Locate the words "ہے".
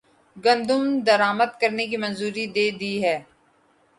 3.03-3.17